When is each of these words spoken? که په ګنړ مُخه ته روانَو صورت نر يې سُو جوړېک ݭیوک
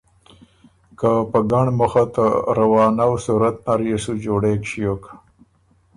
که 0.99 1.09
په 1.31 1.39
ګنړ 1.51 1.67
مُخه 1.79 2.05
ته 2.15 2.25
روانَو 2.57 3.11
صورت 3.25 3.55
نر 3.65 3.79
يې 3.89 3.97
سُو 4.03 4.13
جوړېک 4.23 4.61
ݭیوک 4.69 5.03